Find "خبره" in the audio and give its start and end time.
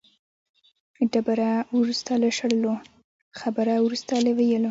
3.39-3.75